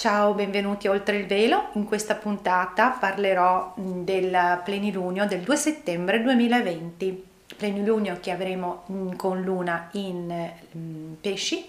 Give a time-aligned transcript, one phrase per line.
[0.00, 1.70] Ciao, benvenuti a Oltre il Velo.
[1.72, 8.84] In questa puntata parlerò del plenilunio del 2 settembre 2020, plenilunio che avremo
[9.16, 11.68] con luna in pesci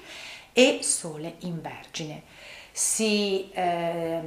[0.53, 2.21] e sole in vergine.
[2.71, 4.21] Si, eh,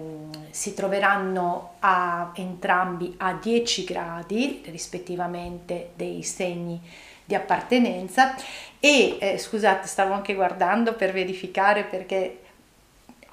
[0.51, 6.80] si troveranno a, entrambi a 10 gradi rispettivamente dei segni
[7.24, 8.34] di appartenenza
[8.80, 12.41] e eh, scusate stavo anche guardando per verificare perché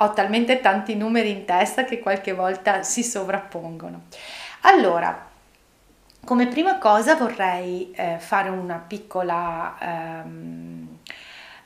[0.02, 4.04] ho talmente tanti numeri in testa che qualche volta si sovrappongono.
[4.62, 5.28] Allora,
[6.24, 9.78] come prima cosa vorrei eh, fare una piccola
[10.24, 10.88] um,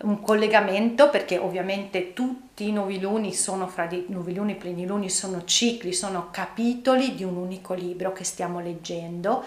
[0.03, 6.29] un collegamento perché ovviamente tutti i noviluni sono fra di noviluni pleniluni sono cicli, sono
[6.31, 9.45] capitoli di un unico libro che stiamo leggendo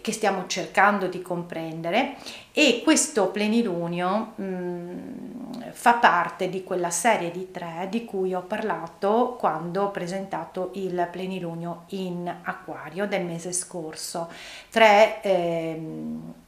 [0.00, 2.16] che stiamo cercando di comprendere.
[2.52, 8.42] E questo plenilunio mh, mm, fa parte di quella serie di tre di cui ho
[8.42, 14.28] parlato quando ho presentato il plenilunio in acquario del mese scorso.
[14.70, 15.80] Tre eh,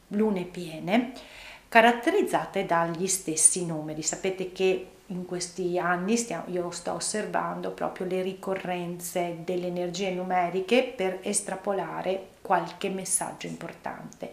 [0.07, 1.11] lune piene
[1.69, 4.03] caratterizzate dagli stessi numeri.
[4.03, 10.83] Sapete che in questi anni stiamo, io sto osservando proprio le ricorrenze delle energie numeriche
[10.83, 14.31] per estrapolare qualche messaggio importante.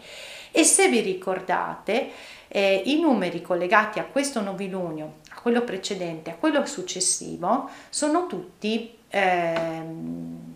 [0.51, 2.11] E se vi ricordate,
[2.49, 8.99] eh, i numeri collegati a questo novilunio, a quello precedente, a quello successivo, sono tutti
[9.09, 9.83] eh,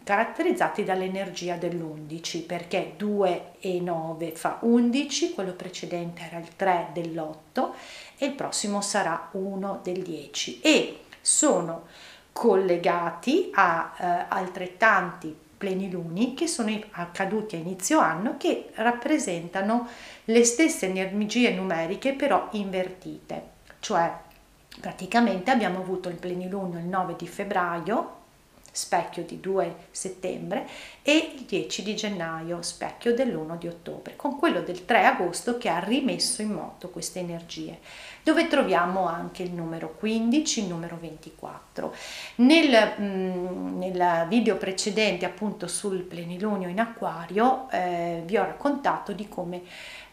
[0.03, 7.71] caratterizzati dall'energia dell'11 perché 2 e 9 fa 11, quello precedente era il 3 dell'8
[8.19, 11.87] e il prossimo sarà 1 del 10 e sono
[12.33, 19.89] collegati a eh, altrettanti pleniluni che sono accaduti a inizio anno che rappresentano
[20.25, 23.43] le stesse energie numeriche però invertite,
[23.81, 24.13] cioè
[24.81, 28.23] praticamente abbiamo avuto il plenilunio il 9 di febbraio
[28.75, 30.67] specchio di 2 settembre
[31.03, 35.69] e il 10 di gennaio, specchio dell'1 di ottobre, con quello del 3 agosto che
[35.69, 37.79] ha rimesso in moto queste energie,
[38.25, 41.95] dove troviamo anche il numero 15, il numero 24.
[42.37, 49.13] Nel, mh, mm, nel video precedente appunto sul plenilunio in acquario eh, vi ho raccontato
[49.13, 49.63] di come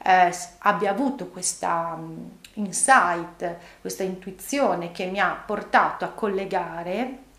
[0.03, 7.29] eh, abbia avuto questa mh, mm, insight, questa intuizione che mi ha portato a collegare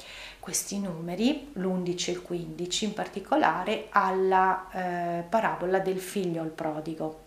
[0.42, 7.20] questi numeri, l'11 e il 15 in particolare, alla eh, parabola del figlio al prodigo.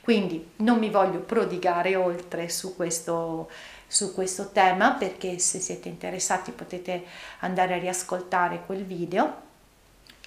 [0.00, 3.50] Quindi non mi voglio prodigare oltre su questo,
[3.88, 7.04] su questo tema perché se siete interessati potete
[7.40, 9.48] andare a riascoltare quel video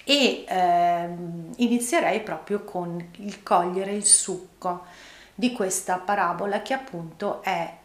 [0.04, 1.08] e eh,
[1.56, 4.84] inizierei proprio con il cogliere il succo
[5.34, 7.82] di questa parabola che appunto è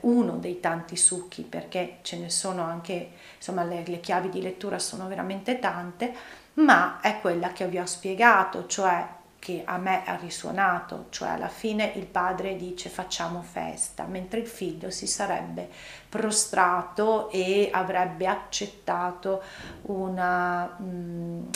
[0.00, 4.78] uno dei tanti succhi perché ce ne sono anche, insomma le, le chiavi di lettura
[4.78, 6.12] sono veramente tante,
[6.54, 11.48] ma è quella che vi ho spiegato, cioè che a me ha risuonato, cioè alla
[11.48, 15.68] fine il padre dice facciamo festa, mentre il figlio si sarebbe
[16.08, 19.42] prostrato e avrebbe accettato
[19.82, 21.48] una, um,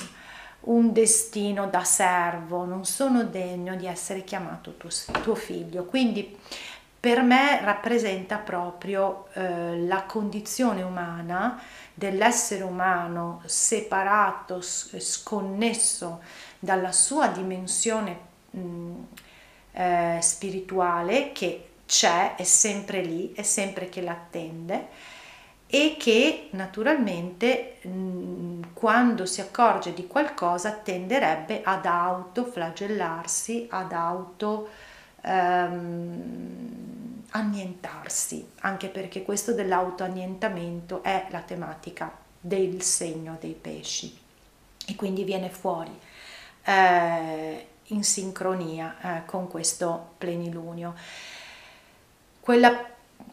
[0.60, 4.90] un destino da servo, non sono degno di essere chiamato tuo,
[5.20, 5.84] tuo figlio.
[5.84, 6.38] Quindi
[7.02, 11.60] per me rappresenta proprio eh, la condizione umana
[11.92, 16.20] dell'essere umano separato, sconnesso
[16.60, 18.18] dalla sua dimensione
[18.50, 18.92] mh,
[19.72, 24.86] eh, spirituale che c'è, è sempre lì, è sempre che l'attende
[25.66, 34.90] e che naturalmente mh, quando si accorge di qualcosa tenderebbe ad autoflagellarsi, ad auto
[35.22, 44.18] ehm, annientarsi, anche perché questo dell'autoannientamento è la tematica del segno dei pesci
[44.86, 45.98] e quindi viene fuori
[46.64, 50.94] eh, in sincronia eh, con questo plenilunio.
[52.40, 52.86] Quella,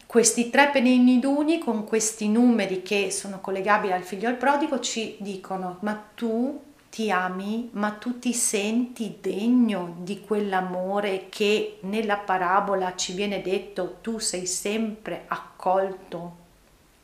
[0.06, 5.78] questi tre pleniluni con questi numeri che sono collegabili al figlio al prodigo ci dicono
[5.80, 13.12] ma tu ti ami, ma tu ti senti degno di quell'amore che nella parabola ci
[13.12, 16.36] viene detto tu sei sempre accolto,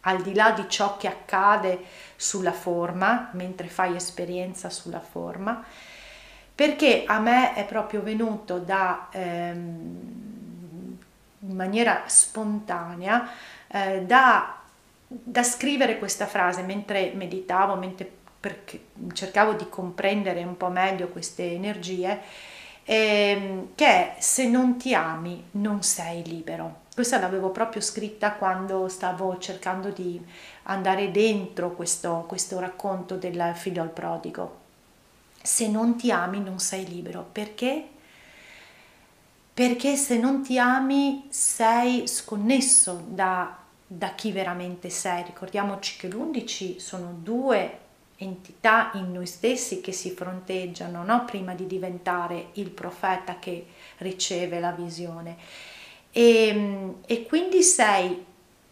[0.00, 1.84] al di là di ciò che accade
[2.16, 5.64] sulla forma, mentre fai esperienza sulla forma,
[6.52, 10.98] perché a me è proprio venuto da, ehm,
[11.40, 13.30] in maniera spontanea
[13.68, 14.58] eh, da,
[15.06, 18.24] da scrivere questa frase mentre meditavo, mentre
[19.12, 22.20] cercavo di comprendere un po' meglio queste energie,
[22.84, 26.84] ehm, che è se non ti ami non sei libero.
[26.94, 30.18] Questa l'avevo proprio scritta quando stavo cercando di
[30.62, 34.64] andare dentro questo, questo racconto del figlio al prodigo.
[35.42, 37.26] Se non ti ami non sei libero.
[37.30, 37.88] Perché?
[39.52, 43.56] Perché se non ti ami sei sconnesso da,
[43.86, 45.22] da chi veramente sei.
[45.24, 47.78] Ricordiamoci che l'undici sono due
[48.16, 51.24] entità in noi stessi che si fronteggiano no?
[51.24, 53.66] prima di diventare il profeta che
[53.98, 55.36] riceve la visione.
[56.10, 58.24] E, e quindi sei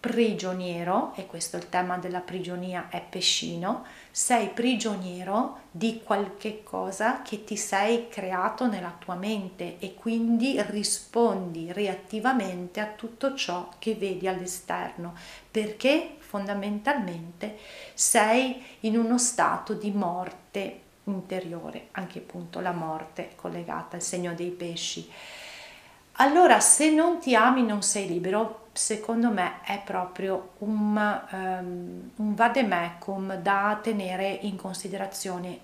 [0.05, 7.23] prigioniero, e questo è il tema della prigionia, è pescino, sei prigioniero di qualche cosa
[7.23, 13.95] che ti sei creato nella tua mente e quindi rispondi reattivamente a tutto ciò che
[13.95, 15.15] vedi all'esterno,
[15.51, 17.59] perché fondamentalmente
[17.95, 24.51] sei in uno stato di morte interiore, anche appunto la morte collegata al segno dei
[24.51, 25.09] pesci.
[26.15, 32.35] Allora, se non ti ami non sei libero, secondo me è proprio un, um, un
[32.35, 35.59] vademecum da tenere in considerazione,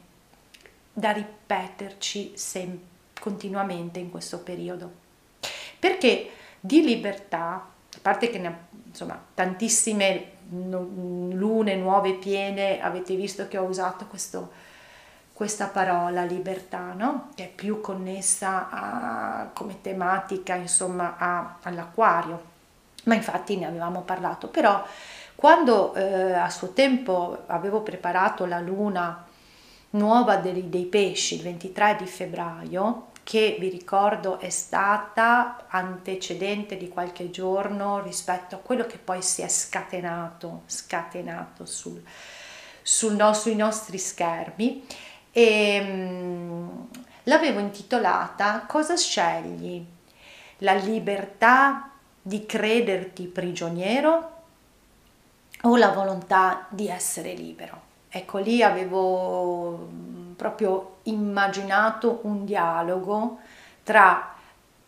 [0.93, 2.81] da ripeterci sem-
[3.19, 4.93] continuamente in questo periodo.
[5.81, 6.31] Perché
[6.61, 7.55] di libertà,
[7.93, 14.69] a parte che ne insomma, tantissime lune nuove piene, avete visto che ho usato questo
[15.41, 17.31] questa parola libertà, no?
[17.35, 22.43] che è più connessa a, come tematica insomma a, all'acquario,
[23.05, 24.85] ma infatti ne avevamo parlato, però
[25.35, 29.25] quando eh, a suo tempo avevo preparato la luna
[29.93, 36.89] nuova dei, dei pesci il 23 di febbraio, che vi ricordo è stata antecedente di
[36.89, 42.03] qualche giorno rispetto a quello che poi si è scatenato, scatenato sul,
[42.83, 44.87] sul no, sui nostri schermi,
[45.33, 46.89] e um,
[47.25, 49.85] l'avevo intitolata Cosa scegli?
[50.59, 54.39] La libertà di crederti prigioniero
[55.63, 57.89] o la volontà di essere libero?
[58.13, 59.89] Ecco, lì avevo
[60.35, 63.39] proprio immaginato un dialogo
[63.85, 64.35] tra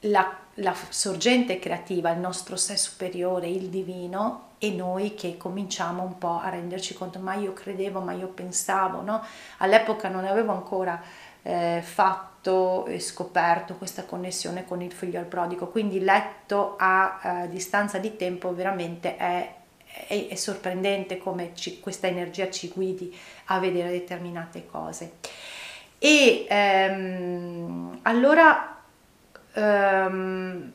[0.00, 6.18] la, la sorgente creativa, il nostro sé superiore, il divino, e noi che cominciamo un
[6.18, 9.22] po' a renderci conto, ma io credevo, ma io pensavo, no?
[9.58, 11.00] All'epoca non avevo ancora
[11.42, 17.48] eh, fatto e scoperto questa connessione con il figlio al prodigo, quindi letto a eh,
[17.48, 19.54] distanza di tempo veramente è,
[20.06, 23.16] è, è sorprendente come ci, questa energia ci guidi
[23.46, 25.12] a vedere determinate cose.
[25.98, 28.82] E ehm, allora
[29.52, 30.72] ehm,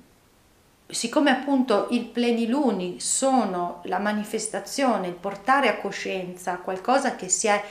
[0.88, 7.62] siccome appunto i pleniluni sono la manifestazione, il portare a coscienza qualcosa che si è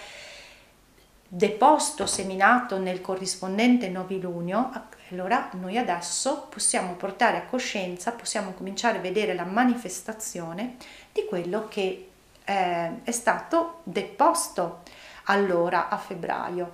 [1.29, 4.71] deposto, seminato nel corrispondente novilunio,
[5.11, 10.77] allora noi adesso possiamo portare a coscienza, possiamo cominciare a vedere la manifestazione
[11.13, 12.09] di quello che
[12.45, 14.83] eh, è stato deposto
[15.25, 16.73] allora a febbraio.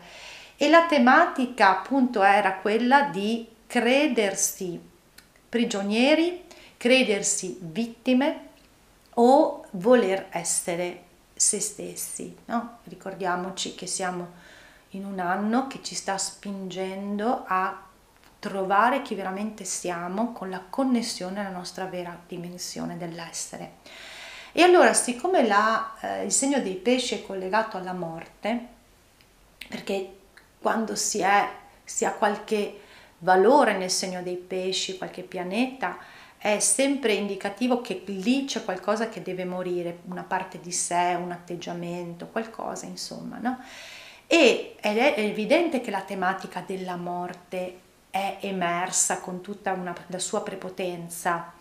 [0.56, 4.80] E la tematica appunto era quella di credersi
[5.48, 6.44] prigionieri,
[6.76, 8.48] credersi vittime
[9.14, 11.02] o voler essere
[11.34, 12.36] se stessi.
[12.46, 12.78] No?
[12.84, 14.40] Ricordiamoci che siamo
[14.94, 17.82] in un anno che ci sta spingendo a
[18.38, 23.74] trovare chi veramente siamo con la connessione alla nostra vera dimensione dell'essere.
[24.52, 28.66] E allora, siccome la, eh, il segno dei pesci è collegato alla morte,
[29.68, 30.16] perché
[30.58, 31.48] quando si, è,
[31.84, 32.80] si ha qualche
[33.18, 35.96] valore nel segno dei pesci, qualche pianeta,
[36.36, 41.30] è sempre indicativo che lì c'è qualcosa che deve morire, una parte di sé, un
[41.30, 43.58] atteggiamento, qualcosa insomma, no?
[44.26, 50.42] E è evidente che la tematica della morte è emersa con tutta una, la sua
[50.42, 51.52] prepotenza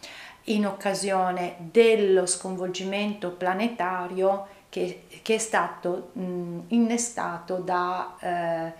[0.45, 8.73] in occasione dello sconvolgimento planetario che, che è stato mh, innestato da eh,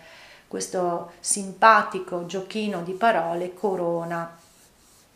[0.47, 4.37] questo simpatico giochino di parole corona,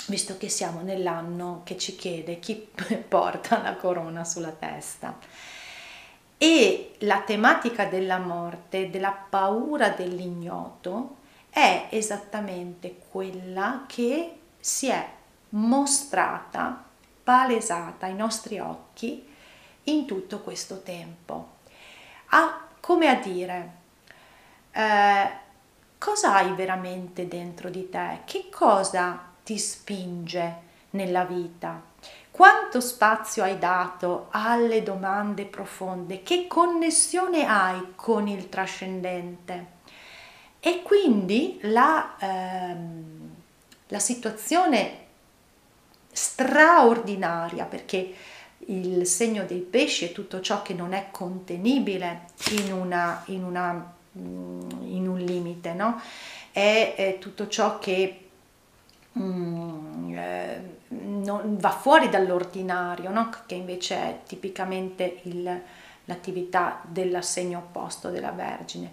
[0.07, 2.55] visto che siamo nell'anno che ci chiede chi
[3.07, 5.17] porta la corona sulla testa.
[6.37, 11.17] E la tematica della morte, della paura dell'ignoto,
[11.49, 15.07] è esattamente quella che si è
[15.49, 16.83] mostrata,
[17.23, 19.25] palesata ai nostri occhi
[19.83, 21.53] in tutto questo tempo.
[22.29, 23.71] A, come a dire,
[24.71, 25.29] eh,
[25.97, 28.21] cosa hai veramente dentro di te?
[28.25, 30.55] Che cosa ti spinge
[30.91, 31.81] nella vita?
[32.35, 36.21] Quanto spazio hai dato alle domande profonde?
[36.21, 39.67] Che connessione hai con il trascendente?
[40.59, 43.35] E quindi la, ehm,
[43.87, 44.97] la situazione
[46.11, 48.13] straordinaria, perché
[48.65, 53.93] il segno dei pesci è tutto ciò che non è contenibile in, una, in, una,
[54.17, 56.01] mm, in un limite, no?
[56.51, 58.27] è, è tutto ciò che
[59.17, 63.29] mm, eh, non, va fuori dall'ordinario, no?
[63.45, 65.61] che invece è tipicamente il,
[66.05, 68.91] l'attività dell'assegno opposto della Vergine.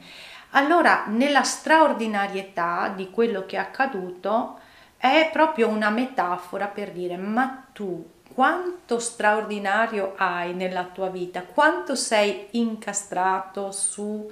[0.50, 4.58] Allora, nella straordinarietà di quello che è accaduto,
[4.96, 11.94] è proprio una metafora per dire ma tu quanto straordinario hai nella tua vita, quanto
[11.94, 14.30] sei incastrato su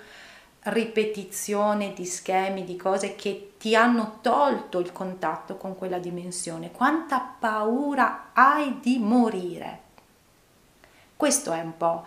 [0.64, 7.21] ripetizione di schemi, di cose che ti hanno tolto il contatto con quella dimensione, quanta
[7.38, 9.81] paura hai di morire.
[11.17, 12.05] Questo è un po'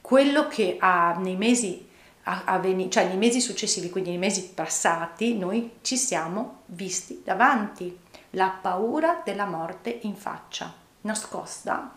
[0.00, 1.92] quello che ha nei mesi
[2.24, 7.98] avveni- cioè nei mesi successivi, quindi nei mesi passati, noi ci siamo visti davanti
[8.30, 11.94] la paura della morte in faccia, nascosta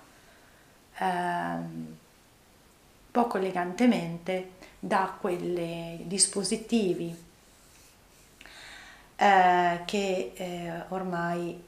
[0.97, 1.97] ehm,
[3.17, 7.25] poco elegantemente da quei dispositivi
[9.15, 11.59] eh, che eh, ormai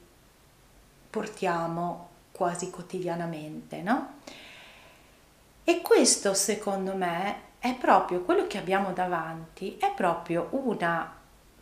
[1.09, 4.17] portiamo quasi quotidianamente, no?
[5.63, 11.11] E questo secondo me è proprio quello che abbiamo davanti, è proprio una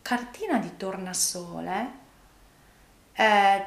[0.02, 1.90] cartina di tornasole
[3.14, 3.64] eh,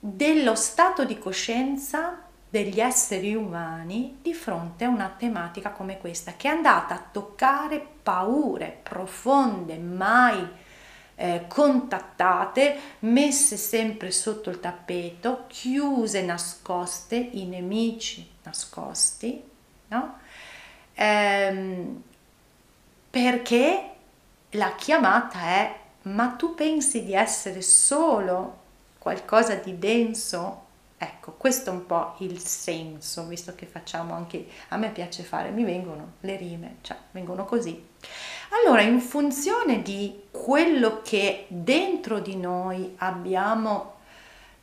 [0.00, 6.48] dello stato di coscienza degli esseri umani di fronte a una tematica come questa, che
[6.48, 10.46] è andata a toccare paure profonde, mai
[11.14, 19.42] eh, contattate, messe sempre sotto il tappeto, chiuse, nascoste, i nemici nascosti,
[19.88, 20.18] no?
[20.94, 22.02] ehm,
[23.10, 23.90] perché
[24.50, 28.56] la chiamata è ma tu pensi di essere solo
[28.98, 30.66] qualcosa di denso?
[31.00, 35.50] Ecco, questo è un po' il senso, visto che facciamo anche, a me piace fare,
[35.50, 37.86] mi vengono le rime, cioè vengono così.
[38.60, 43.94] Allora, in funzione di quello che dentro di noi abbiamo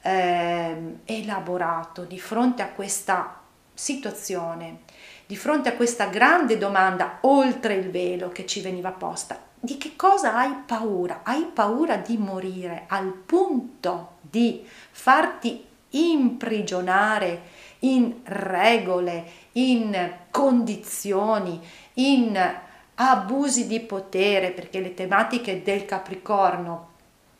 [0.02, 3.40] eh, elaborato di fronte a questa
[3.74, 4.80] situazione,
[5.26, 9.96] di fronte a questa grande domanda oltre il velo che ci veniva posta, di che
[9.96, 11.22] cosa hai paura?
[11.24, 21.60] Hai paura di morire al punto di farti imprigionare in regole, in condizioni,
[21.96, 22.54] in
[22.96, 26.94] abusi di potere, perché le tematiche del Capricorno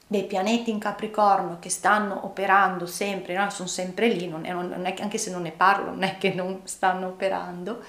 [0.08, 3.50] dei pianeti in Capricorno che stanno operando sempre, no?
[3.50, 6.18] sono sempre lì, non è, non è che, anche se non ne parlo, non è
[6.18, 7.82] che non stanno operando,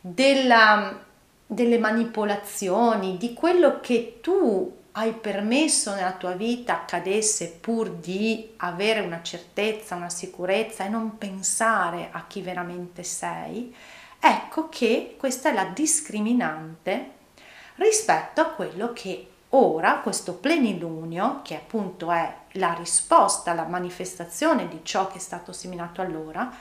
[0.00, 0.98] della,
[1.46, 9.00] delle manipolazioni, di quello che tu hai permesso nella tua vita accadesse pur di avere
[9.00, 13.74] una certezza, una sicurezza e non pensare a chi veramente sei,
[14.18, 17.10] ecco che questa è la discriminante
[17.76, 24.80] rispetto a quello che Ora questo plenilunio, che appunto è la risposta, la manifestazione di
[24.82, 26.52] ciò che è stato seminato allora,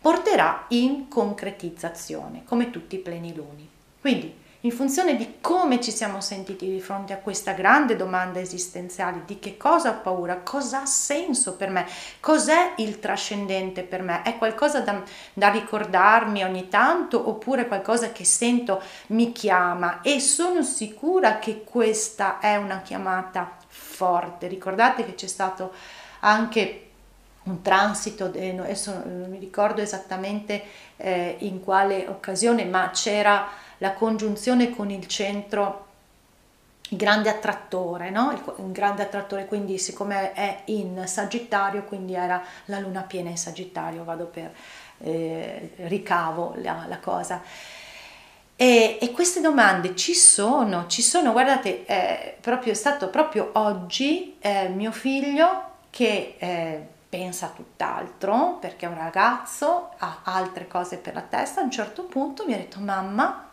[0.00, 3.68] porterà in concretizzazione, come tutti i pleniluni.
[4.00, 9.22] Quindi in funzione di come ci siamo sentiti di fronte a questa grande domanda esistenziale
[9.24, 11.86] di che cosa ho paura, cosa ha senso per me,
[12.20, 15.02] cos'è il trascendente per me, è qualcosa da,
[15.32, 22.38] da ricordarmi ogni tanto oppure qualcosa che sento mi chiama e sono sicura che questa
[22.38, 24.46] è una chiamata forte.
[24.46, 25.72] Ricordate che c'è stato
[26.20, 26.86] anche
[27.44, 30.62] un transito, adesso non mi ricordo esattamente
[30.98, 33.48] eh, in quale occasione, ma c'era
[33.80, 35.88] la congiunzione con il centro
[36.90, 38.32] il grande attrattore, no?
[38.32, 44.02] il, grande attrattore, quindi siccome è in Sagittario, quindi era la luna piena in Sagittario,
[44.02, 44.52] vado per
[44.98, 47.42] eh, ricavo la, la cosa.
[48.56, 54.36] E, e, queste domande ci sono, ci sono, guardate, eh, proprio, è stato proprio oggi
[54.40, 60.96] eh, mio figlio che eh, pensa a tutt'altro, perché è un ragazzo, ha altre cose
[60.98, 63.49] per la testa, a un certo punto mi ha detto mamma,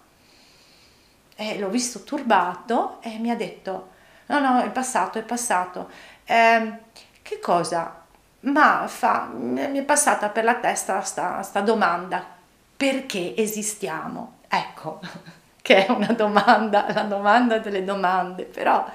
[1.38, 3.90] eh, l'ho visto turbato e mi ha detto
[4.26, 5.90] no no è passato è passato
[6.26, 6.74] eh,
[7.22, 8.04] che cosa
[8.42, 12.36] ma fa, mi è passata per la testa sta, sta domanda
[12.78, 14.36] perché esistiamo?
[14.48, 15.00] Ecco,
[15.62, 18.86] che è una domanda, la domanda delle domande, però,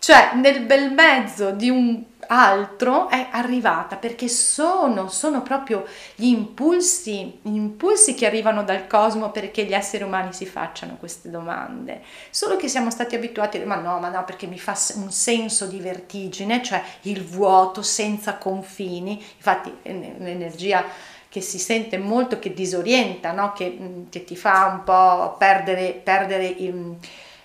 [0.00, 7.38] cioè nel bel mezzo di un altro è arrivata perché sono, sono proprio gli impulsi,
[7.42, 12.00] gli impulsi che arrivano dal cosmo perché gli esseri umani si facciano queste domande.
[12.30, 15.80] Solo che siamo stati abituati ma no, ma no, perché mi fa un senso di
[15.80, 19.22] vertigine, cioè il vuoto senza confini.
[19.36, 20.82] Infatti l'energia
[21.28, 23.52] che si sente molto, che disorienta, no?
[23.52, 26.96] che, che, ti fa un po' perdere, perdere il,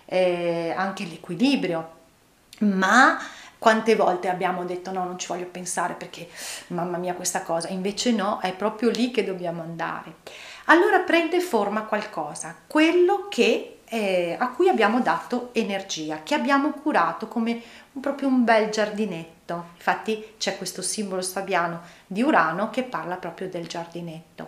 [0.05, 1.94] eh, anche l'equilibrio.
[2.59, 3.19] Ma
[3.57, 6.29] quante volte abbiamo detto no, non ci voglio pensare perché
[6.67, 10.17] mamma mia questa cosa, invece no, è proprio lì che dobbiamo andare.
[10.65, 17.27] Allora prende forma qualcosa, quello che, eh, a cui abbiamo dato energia, che abbiamo curato
[17.27, 17.61] come
[17.93, 19.33] un, proprio un bel giardinetto.
[19.75, 24.47] Infatti c'è questo simbolo fabiano di Urano che parla proprio del giardinetto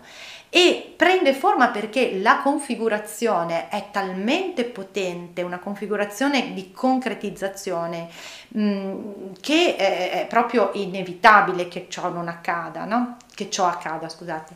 [0.49, 8.07] e prende forma perché la configurazione è talmente potente, una configurazione di concretizzazione
[8.49, 13.17] mh, mm, che è, proprio inevitabile che ciò non accada, no?
[13.35, 14.55] Che ciò accada, scusate.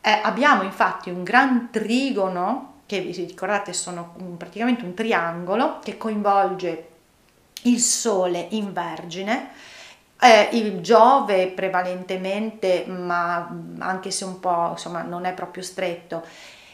[0.00, 6.88] Eh, abbiamo infatti un gran trigono che vi ricordate sono praticamente un triangolo che coinvolge
[7.64, 9.50] il Sole in Vergine,
[10.18, 13.46] eh, il Giove prevalentemente, ma
[13.80, 16.24] anche se un po' insomma non è proprio stretto,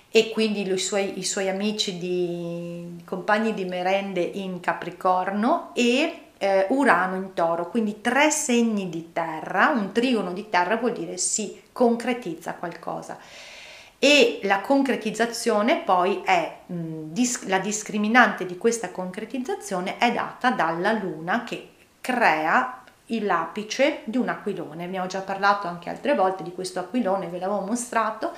[0.09, 6.67] e quindi i suoi, i suoi amici di compagni di merende in Capricorno e eh,
[6.69, 11.61] Urano in Toro, quindi tre segni di terra, un trigono di terra vuol dire si
[11.73, 13.19] concretizza qualcosa
[14.05, 16.59] e la concretizzazione poi è
[17.47, 21.71] la discriminante di questa concretizzazione è data dalla luna che
[22.03, 24.85] crea l'apice di un aquilone.
[24.85, 28.33] Abbiamo già parlato anche altre volte di questo aquilone, ve l'avevo mostrato.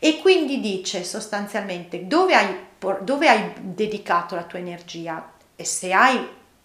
[0.00, 2.56] E quindi dice sostanzialmente dove hai,
[3.02, 6.18] dove hai dedicato la tua energia e se hai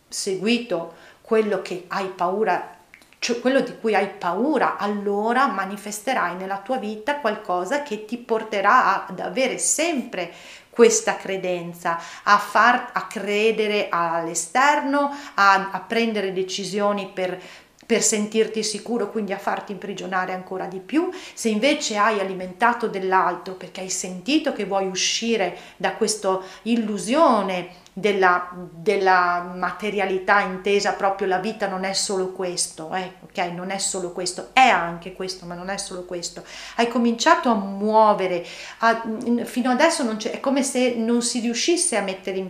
[0.07, 2.74] seguito quello che hai paura
[3.19, 9.07] cioè quello di cui hai paura, allora manifesterai nella tua vita qualcosa che ti porterà
[9.07, 10.31] ad avere sempre
[10.69, 17.41] questa credenza, a far a credere all'esterno, a, a prendere decisioni per
[17.85, 21.09] per sentirti sicuro, quindi a farti imprigionare ancora di più.
[21.33, 28.49] Se invece hai alimentato dell'altro perché hai sentito che vuoi uscire da questa illusione della,
[28.53, 33.37] della, materialità intesa proprio la vita non è solo questo, eh, ok?
[33.53, 36.43] Non è solo questo, è anche questo, ma non è solo questo.
[36.75, 38.45] Hai cominciato a muovere,
[38.79, 39.01] a,
[39.45, 42.49] fino adesso è come se non si riuscisse a mettere in,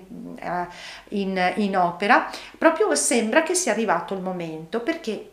[1.09, 5.29] in, in opera, proprio sembra che sia arrivato il momento perché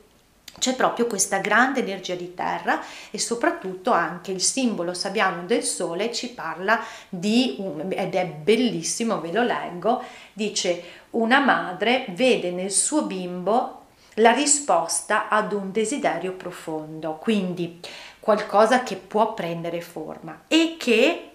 [0.59, 6.13] c'è proprio questa grande energia di terra e soprattutto anche il simbolo sabbiano del sole
[6.13, 7.57] ci parla di,
[7.89, 13.81] ed è bellissimo, ve lo leggo, dice una madre vede nel suo bimbo
[14.17, 17.81] la risposta ad un desiderio profondo, quindi
[18.21, 21.31] qualcosa che può prendere forma e che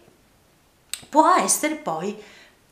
[1.09, 2.15] può essere poi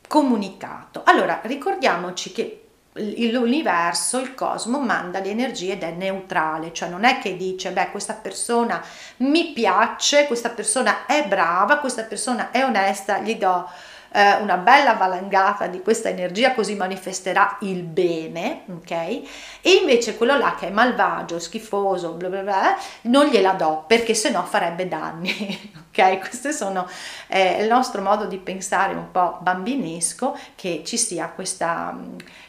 [0.08, 1.02] comunicato.
[1.06, 2.62] Allora ricordiamoci che
[2.98, 7.92] l'universo, il cosmo manda le energie ed è neutrale, cioè non è che dice beh
[7.92, 8.82] questa persona
[9.18, 13.70] mi piace, questa persona è brava, questa persona è onesta, gli do
[14.16, 18.92] eh, una bella valangata di questa energia così manifesterà il bene, ok?
[18.92, 24.14] E invece quello là che è malvagio, schifoso, bla bla bla, non gliela do perché
[24.14, 26.20] sennò farebbe danni, ok?
[26.20, 26.88] Questo sono
[27.28, 31.94] eh, il nostro modo di pensare un po' bambinesco che ci sia questa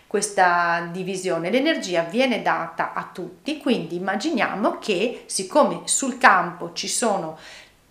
[0.06, 1.50] questa divisione.
[1.50, 7.36] L'energia viene data a tutti, quindi immaginiamo che siccome sul campo ci sono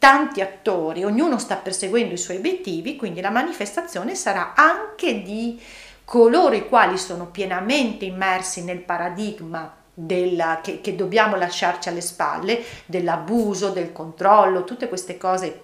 [0.05, 5.59] tanti attori, ognuno sta perseguendo i suoi obiettivi, quindi la manifestazione sarà anche di
[6.03, 12.63] coloro i quali sono pienamente immersi nel paradigma della, che, che dobbiamo lasciarci alle spalle,
[12.85, 15.61] dell'abuso, del controllo, tutte queste cose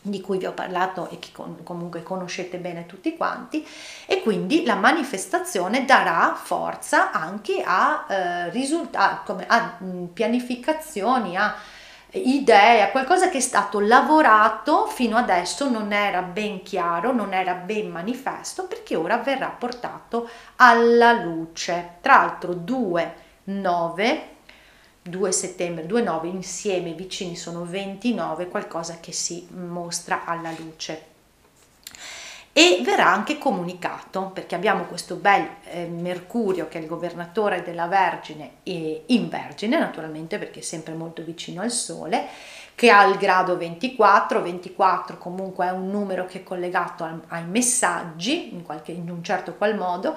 [0.00, 1.30] di cui vi ho parlato e che
[1.64, 3.66] comunque conoscete bene tutti quanti
[4.06, 11.56] e quindi la manifestazione darà forza anche a eh, risultati, a mm, pianificazioni, a
[12.12, 17.54] idee, a qualcosa che è stato lavorato fino adesso non era ben chiaro, non era
[17.54, 21.96] ben manifesto perché ora verrà portato alla luce.
[22.00, 24.28] Tra l'altro 2, 9
[25.02, 31.09] 2 settembre, 2 9 insieme vicini sono 29, qualcosa che si mostra alla luce.
[32.52, 37.86] E verrà anche comunicato perché abbiamo questo bel eh, Mercurio che è il governatore della
[37.86, 42.26] Vergine e in Vergine naturalmente perché è sempre molto vicino al Sole
[42.74, 47.44] che ha il grado 24, 24 comunque è un numero che è collegato al, ai
[47.44, 50.16] messaggi in, qualche, in un certo qual modo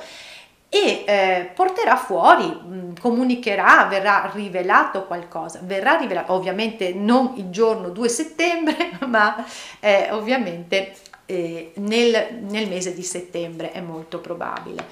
[0.73, 7.51] e eh, porterà fuori, mh, mm, comunicherà, verrà rivelato qualcosa, verrà rivelato ovviamente non il
[7.51, 9.45] giorno 2 settembre, ma
[9.79, 14.85] eh, ovviamente eh, nel, nel, mese di settembre è molto probabile.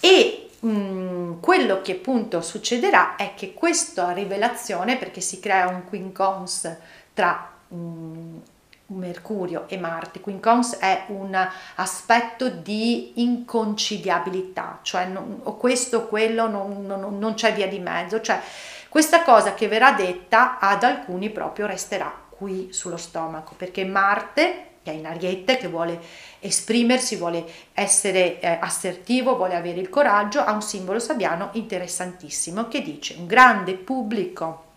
[0.00, 5.84] E mh, mm, quello che appunto succederà è che questa rivelazione, perché si crea un
[5.84, 6.76] quincons
[7.14, 8.38] tra mh, mm,
[8.86, 10.20] Mercurio e Marte.
[10.20, 11.36] Quincons è un
[11.76, 17.78] aspetto di inconciliabilità, cioè non, o questo o quello non, non, non c'è via di
[17.78, 18.40] mezzo, cioè
[18.88, 24.90] questa cosa che verrà detta ad alcuni proprio resterà qui sullo stomaco, perché Marte che
[24.90, 26.00] è in ariete, che vuole
[26.40, 32.82] esprimersi, vuole essere eh, assertivo, vuole avere il coraggio, ha un simbolo sabbiano interessantissimo che
[32.82, 34.70] dice un grande pubblico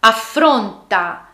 [0.00, 1.27] affronta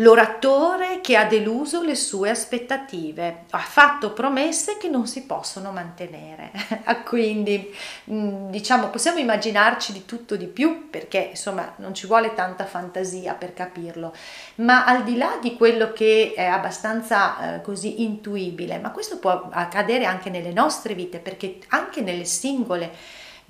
[0.00, 6.50] l'oratore che ha deluso le sue aspettative, ha fatto promesse che non si possono mantenere.
[7.04, 7.74] Quindi
[8.10, 13.34] mm, diciamo possiamo immaginarci di tutto di più perché insomma non ci vuole tanta fantasia
[13.34, 14.14] per capirlo,
[14.56, 19.48] ma al di là di quello che è abbastanza eh, così intuibile, ma questo può
[19.50, 22.92] accadere anche nelle nostre vite perché anche nelle singole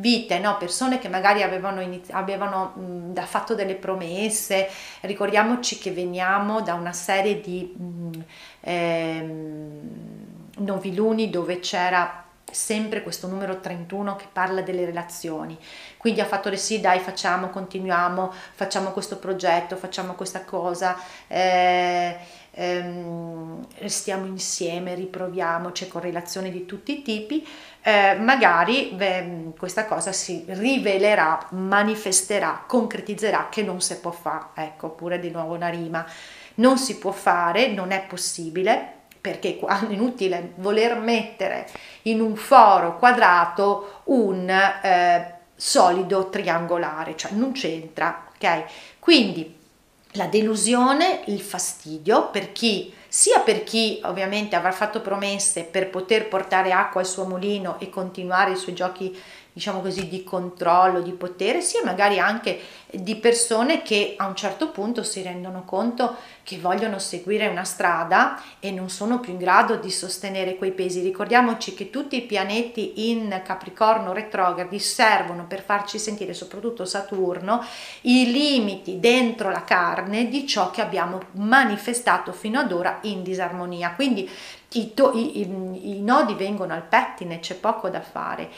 [0.01, 0.57] vite, no?
[0.59, 4.69] persone che magari avevano, inizi- avevano mh, fatto delle promesse,
[5.01, 8.25] ricordiamoci che veniamo da una serie di mh,
[8.61, 9.81] ehm,
[10.59, 15.57] noviluni dove c'era sempre questo numero 31 che parla delle relazioni.
[15.97, 22.17] Quindi ha fatto le sì, dai, facciamo, continuiamo, facciamo questo progetto, facciamo questa cosa, eh,
[22.53, 27.47] ehm, restiamo insieme, riproviamo, c'è correlazione di tutti i tipi
[27.83, 34.91] eh, magari beh, questa cosa si rivelerà, manifesterà, concretizzerà che non si può fare, ecco
[34.91, 36.05] pure di nuovo una rima,
[36.57, 41.69] non si può fare, non è possibile, perché è inutile voler mettere
[42.03, 48.65] in un foro quadrato un eh, solido triangolare, cioè non c'entra, ok?
[48.99, 49.57] Quindi
[50.13, 56.29] la delusione, il fastidio per chi sia per chi ovviamente avrà fatto promesse per poter
[56.29, 59.21] portare acqua al suo mulino e continuare i suoi giochi
[59.59, 62.61] diciamo così, di controllo, di potere, sia magari anche
[62.93, 68.41] di persone che a un certo punto si rendono conto che vogliono seguire una strada
[68.61, 71.01] e non sono più in grado di sostenere quei pesi.
[71.01, 77.63] Ricordiamoci che tutti i pianeti in Capricorno retrogradi servono per farci sentire, soprattutto Saturno,
[78.03, 83.91] i limiti dentro la carne di ciò che abbiamo manifestato fino ad ora in disarmonia.
[83.91, 84.31] Quindi
[84.73, 88.51] i, to- i, i, i nodi vengono al pettine, c'è poco da fare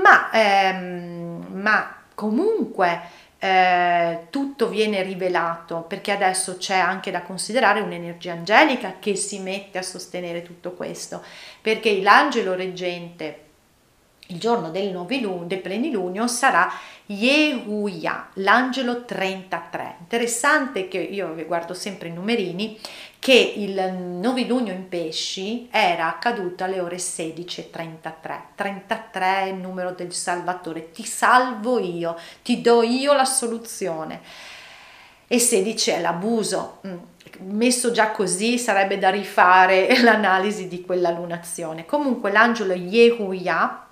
[0.00, 3.00] ma, ehm, ma comunque
[3.38, 9.78] eh, tutto viene rivelato perché adesso c'è anche da considerare un'energia angelica che si mette
[9.78, 11.22] a sostenere tutto questo
[11.60, 13.50] perché l'angelo reggente
[14.32, 16.70] il giorno del, novilunio, del plenilunio sarà
[17.06, 19.96] Yehuya, l'angelo 33.
[20.00, 22.78] Interessante che io guardo sempre i numerini,
[23.22, 28.40] che il novilunio in pesci era accaduto alle ore 16.33.
[28.56, 34.20] 33 è il numero del Salvatore, ti salvo io, ti do io la soluzione.
[35.28, 36.80] E 16 è l'abuso.
[36.84, 36.96] Mm,
[37.42, 41.86] messo già così sarebbe da rifare l'analisi di quella lunazione.
[41.86, 43.86] Comunque l'angelo Yehuya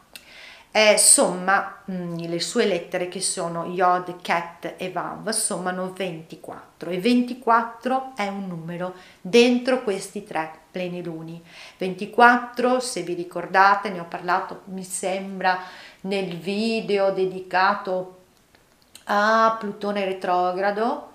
[0.73, 6.91] eh, somma mh, mm, le sue lettere che sono Yod, Ket e Vav sommano 24
[6.91, 11.43] e 24 è un numero dentro questi tre pleniluni.
[11.79, 15.59] 24 se vi ricordate ne ho parlato mi sembra
[16.03, 18.19] nel video dedicato
[19.05, 21.09] a Plutone retrogrado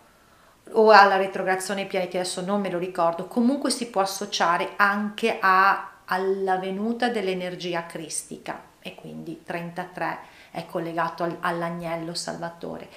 [0.74, 3.28] o alla retrogradazione dei pianeti adesso non me lo ricordo.
[3.28, 10.20] Comunque si può associare anche a, alla venuta dell'energia cristica e quindi 33
[10.52, 12.90] è collegato all'agnello salvatore.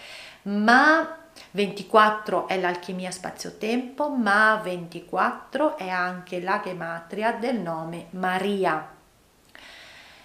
[0.42, 1.16] Ma
[1.52, 8.96] 24 è l'alchimia spazio-tempo, ma 24 è anche la gematria del nome Maria.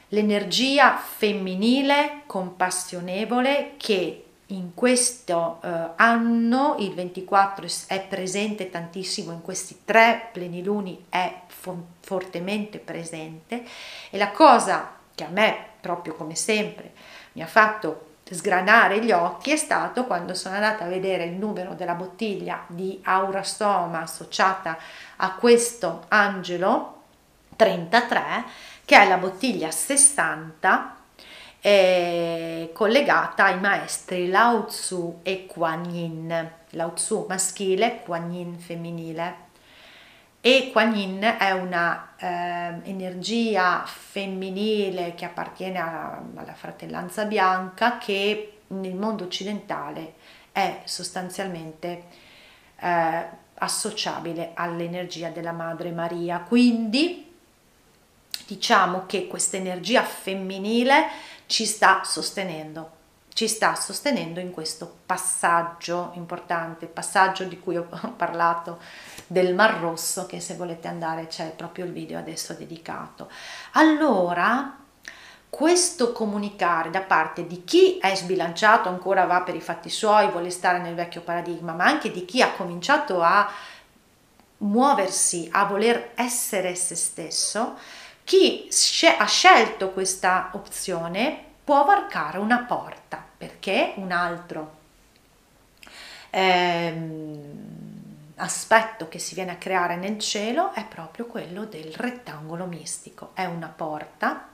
[0.10, 9.80] L'energia femminile compassionevole che in questo eh, anno, il 24 è presente tantissimo, in questi
[9.84, 11.42] tre pleniluni è
[12.00, 13.64] fortemente presente
[14.10, 16.92] e la cosa che a me, proprio come sempre,
[17.34, 21.74] mi ha fatto sgranare gli occhi è stato quando sono andata a vedere il numero
[21.74, 24.78] della bottiglia di Aurastoma associata
[25.18, 27.02] a questo angelo
[27.56, 28.44] 33,
[28.86, 30.96] che è la bottiglia 60
[31.64, 36.52] è collegata ai maestri Lao Tzu e Kuan Yin.
[36.72, 39.52] Lao Tzu maschile, Kuan Yin femminile.
[40.46, 48.64] E Kuan Yin è una eh, energia femminile che appartiene a, alla fratellanza bianca che
[48.68, 50.16] nel mondo occidentale
[50.52, 52.04] è sostanzialmente
[52.78, 56.40] eh, associabile all'energia della Madre Maria.
[56.40, 57.34] Quindi
[58.46, 61.08] diciamo che questa energia femminile
[61.46, 62.92] ci sta sostenendo,
[63.30, 68.82] ci sta sostenendo in questo passaggio importante, passaggio di cui ho parlato
[69.34, 73.30] del Mar Rosso, che se volete andare c'è proprio il video adesso dedicato.
[73.72, 74.78] Allora,
[75.50, 80.52] questo comunicare da parte di chi è sbilanciato, ancora va per i fatti suoi, vuole
[80.52, 83.52] stare nel vecchio paradigma, ma anche di chi ha cominciato a
[84.60, 87.76] muoversi, a voler essere se stesso,
[88.24, 88.70] chi
[89.18, 93.24] ha scelto questa opzione può varcare una porta.
[93.38, 93.94] Perché?
[93.96, 94.82] Un altro.
[96.30, 97.83] Ehm,
[98.36, 103.32] aspetto che si viene a creare nel cielo è proprio quello del rettangolo mistico.
[103.34, 104.48] È una porta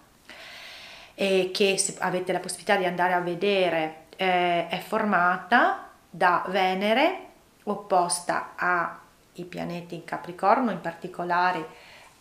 [1.13, 7.27] eh, che se avete la possibilità di andare a vedere eh, è formata da Venere
[7.63, 11.67] opposta ai pianeti in Capricorno, in particolare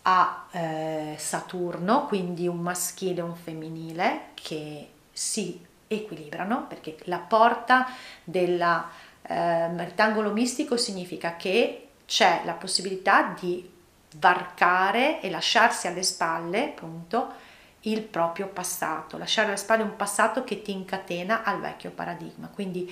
[0.03, 7.87] a eh, Saturno, quindi un maschile e un femminile che si equilibrano perché la porta
[8.23, 8.83] del
[9.29, 13.69] eh, rettangolo mistico significa che c'è la possibilità di
[14.15, 17.33] varcare e lasciarsi alle spalle appunto
[17.81, 22.47] il proprio passato, lasciare alle spalle un passato che ti incatena al vecchio paradigma.
[22.47, 22.91] Quindi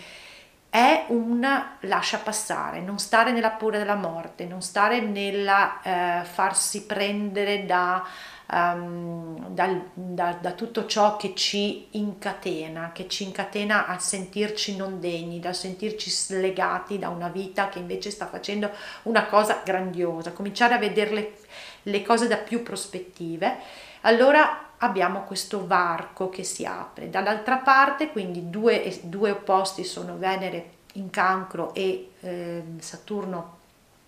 [0.69, 6.85] è un lascia passare, non stare nella paura della morte, non stare nella eh, farsi
[6.85, 8.05] prendere da,
[8.51, 14.99] um, dal, da, da, tutto ciò che ci incatena, che ci incatena a sentirci non
[14.99, 18.69] degni, da sentirci slegati da una vita che invece sta facendo
[19.03, 21.33] una cosa grandiosa, cominciare a vedere le,
[21.83, 23.57] le cose da più prospettive.
[24.01, 27.09] Allora abbiamo questo varco che si apre.
[27.09, 33.56] Dall'altra parte, quindi due, due opposti sono Venere in cancro e eh, Saturno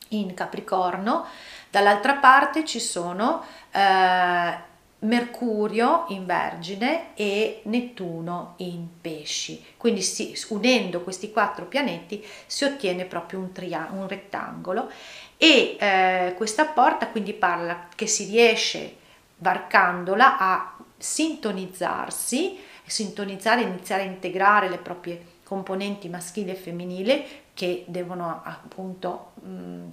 [0.09, 1.25] in Capricorno,
[1.69, 4.67] dall'altra parte ci sono eh,
[4.99, 9.63] Mercurio in Vergine e Nettuno in Pesci.
[9.77, 14.91] Quindi si, unendo questi quattro pianeti si ottiene proprio un, tria- un rettangolo
[15.37, 18.95] e eh, questa porta quindi parla che si riesce
[19.37, 27.25] varcandola a sintonizzarsi, sintonizzare, iniziare a integrare le proprie componenti maschili e femminili
[27.59, 29.87] che devono appunto mh,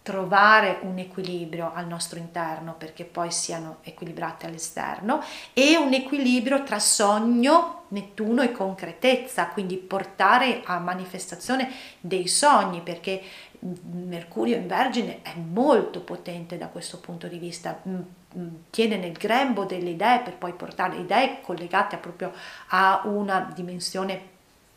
[0.00, 5.20] trovare un equilibrio al nostro interno perché poi siano equilibrate all'esterno
[5.52, 11.68] e un equilibrio tra sogno, Nettuno e concretezza, quindi portare a manifestazione
[11.98, 13.20] dei sogni perché
[13.58, 17.82] Mercurio in Vergine è molto potente da questo punto di vista,
[18.70, 22.32] tiene nel grembo delle idee per poi portare idee collegate proprio
[22.68, 24.29] a una dimensione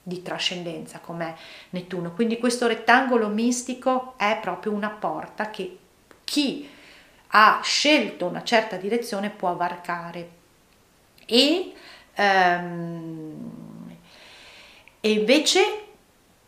[0.04, 1.36] di trascendenza come
[1.70, 2.12] Nettuno.
[2.12, 5.78] Quindi questo rettangolo mistico è proprio una porta che
[6.26, 6.70] chi
[7.36, 10.42] ha scelto una certa direzione può varcare.
[11.26, 11.74] E,
[12.18, 13.96] um,
[15.00, 15.83] e invece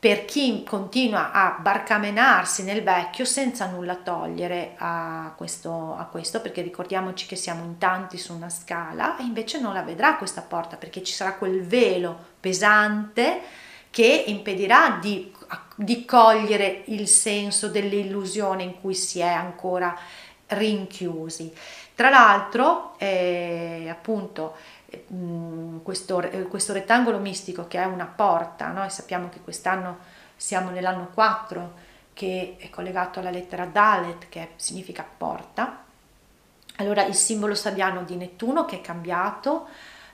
[0.05, 6.61] per chi continua a barcamenarsi nel vecchio senza nulla togliere a questo, a questo, perché
[6.61, 10.75] ricordiamoci che siamo in tanti su una scala e invece non la vedrà questa porta
[10.75, 13.41] perché ci sarà quel velo pesante
[13.89, 15.33] che impedirà di,
[15.73, 19.97] di cogliere il senso dell'illusione in cui si è ancora
[20.49, 21.51] rinchiusi.
[21.95, 24.55] Tra l'altro, eh, appunto,
[25.83, 29.97] questo, questo, rettangolo mistico che è una porta, noi sappiamo che quest'anno
[30.35, 35.83] siamo nell'anno 4 che è collegato alla lettera Dalet che significa porta,
[36.77, 39.67] allora il simbolo sabiano di Nettuno che è cambiato,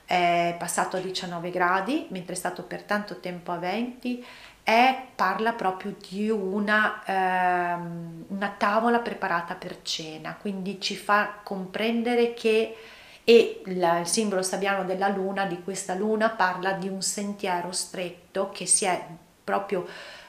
[0.04, 4.24] è passato a 19 gradi, mentre è stato per tanto tempo a 20,
[4.62, 12.32] è, parla proprio di una, ehm, una tavola preparata per cena, quindi ci fa comprendere
[12.34, 12.76] che
[13.24, 18.66] e il simbolo sabiano della luna, di questa luna, parla di un sentiero stretto che
[18.66, 19.06] si è
[19.44, 19.86] proprio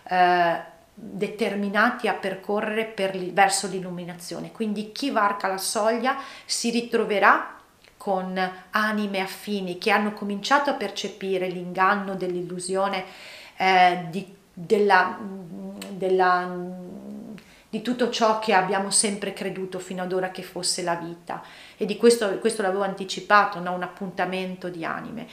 [0.09, 0.61] eh,
[0.93, 4.51] determinati a percorrere per, verso l'illuminazione.
[4.51, 7.57] Quindi chi varca la soglia si ritroverà
[7.97, 8.37] con
[8.71, 13.05] anime affini che hanno cominciato a percepire l'inganno dell'illusione
[13.57, 15.17] eh, di, della,
[15.89, 16.53] della
[17.73, 21.41] di tutto ciò che abbiamo sempre creduto fino ad ora che fosse la vita
[21.75, 23.73] e di questo, questo l'avevo anticipato, no?
[23.73, 25.25] un appuntamento di anime.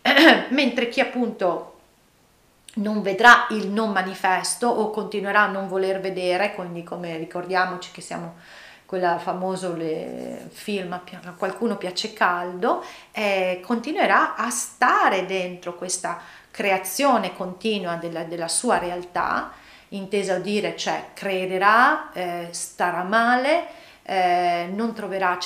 [0.48, 1.80] Mentre chi appunto
[2.76, 8.00] non vedrà il non manifesto o continuerà a non voler vedere, quindi come ricordiamoci che
[8.00, 8.36] siamo
[8.86, 9.76] quella famoso
[10.48, 11.02] film a
[11.36, 16.18] qualcuno piace caldo, eh, continuerà a stare dentro questa
[16.50, 19.60] creazione continua della, della sua realtà
[19.92, 23.66] intesa a dire, cioè crederà, eh, starà male,
[24.02, 25.38] eh, non, troverà,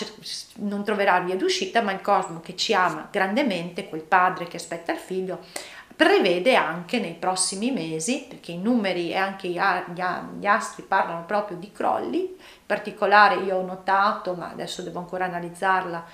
[0.57, 4.93] non troverà via d'uscita, ma il cosmo che ci ama grandemente, quel padre che aspetta
[4.93, 5.41] il figlio,
[5.95, 9.59] prevede anche nei prossimi mesi, perché i numeri e anche gli
[10.47, 16.05] astri parlano proprio di crolli, in particolare io ho notato, ma adesso devo ancora analizzarla,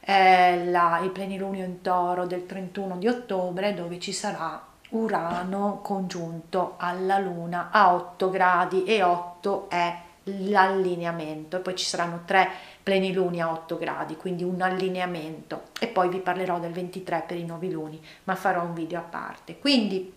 [0.00, 6.74] eh, la, il plenilunio in toro del 31 di ottobre dove ci sarà Urano congiunto
[6.76, 11.60] alla Luna a 8 gradi e 8 è l'allineamento.
[11.60, 12.48] Poi ci saranno tre
[12.82, 15.64] pleniluni a 8 gradi, quindi un allineamento.
[15.80, 19.02] E poi vi parlerò del 23 per i nuovi luni, ma farò un video a
[19.02, 19.58] parte.
[19.58, 20.12] Quindi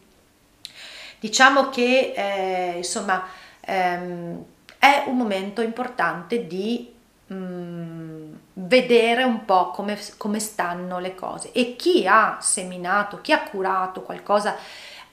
[1.19, 3.25] diciamo che eh, insomma
[3.61, 4.43] ehm,
[4.77, 6.97] è un momento importante di
[7.31, 11.51] Mm, vedere un po' come, come stanno le cose.
[11.51, 14.55] E chi ha seminato, chi ha curato qualcosa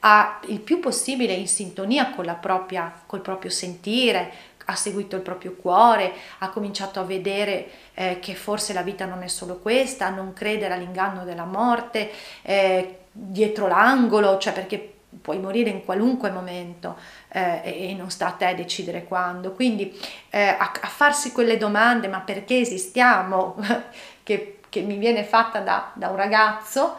[0.00, 4.32] ha il più possibile in sintonia con la propria, col proprio sentire,
[4.66, 9.22] ha seguito il proprio cuore, ha cominciato a vedere eh, che forse la vita non
[9.22, 12.10] è solo questa, a non credere all'inganno della morte
[12.42, 16.96] eh, dietro l'angolo, cioè perché puoi morire in qualunque momento
[17.28, 19.52] eh, e non sta a te decidere quando.
[19.52, 19.98] Quindi
[20.30, 23.56] eh, a, a, farsi quelle domande, ma perché esistiamo,
[24.22, 26.96] che, che mi viene fatta da, da un ragazzo,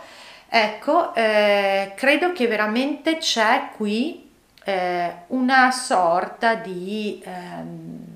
[0.47, 4.29] ecco, eh, credo che veramente c'è qui
[4.63, 7.21] eh, una sorta di...
[7.25, 8.06] Ehm,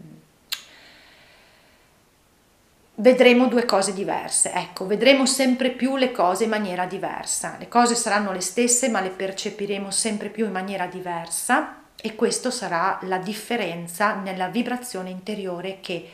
[3.02, 4.54] vedremo due cose diverse.
[4.54, 7.56] Ecco, vedremo sempre più le cose in maniera diversa.
[7.58, 12.50] Le cose saranno le stesse, ma le percepiremo sempre più in maniera diversa e questo
[12.52, 16.10] sarà la differenza nella vibrazione interiore che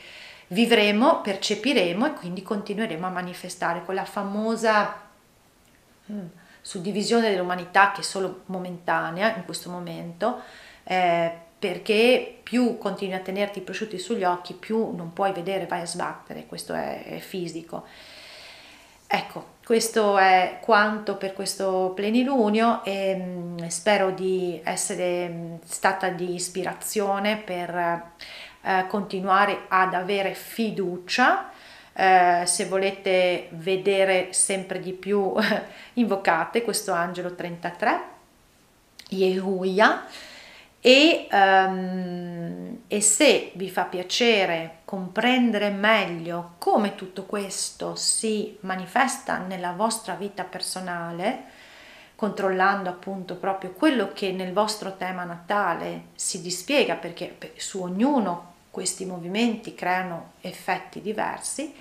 [0.48, 5.10] vivremo, percepiremo e quindi continueremo a manifestare quella famosa
[6.10, 6.26] mm,
[6.62, 10.40] suddivisione dell'umanità che è solo momentanea in questo momento.
[10.84, 15.82] Eh, perché più continui a tenerti i prosciutti sugli occhi, più non puoi vedere, vai
[15.82, 17.86] a sbattere, questo è, è fisico.
[19.10, 26.36] Ecco, questo è quanto per questo plenilunio e mm, spero di essere mm, stata di
[26.36, 27.76] ispirazione per
[28.62, 31.52] eh, continuare ad avere fiducia.
[31.94, 35.34] Eh, se volete vedere sempre di più,
[35.94, 38.02] invocate questo angelo 33,
[39.10, 40.06] Yehuya
[40.88, 49.74] e, um, e, se vi fa piacere comprendere meglio come tutto questo si manifesta nella
[49.74, 51.44] vostra vita personale,
[52.16, 59.04] controllando appunto proprio quello che nel vostro tema natale si dispiega, perché su ognuno questi
[59.04, 61.76] movimenti creano effetti diversi,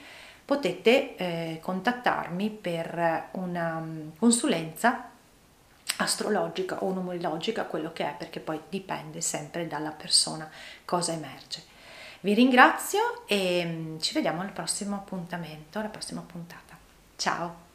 [0.44, 5.10] potete eh, contattarmi per una um, consulenza
[5.96, 10.48] astrologica o numerologica, quello che è, perché poi dipende sempre dalla persona
[10.84, 11.62] cosa emerge.
[12.20, 16.76] Vi ringrazio e mm, ci vediamo al prossimo appuntamento, alla prossima puntata.
[17.16, 17.65] Ciao!